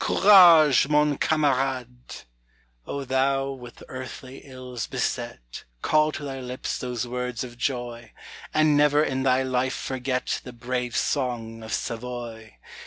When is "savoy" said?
11.71-12.57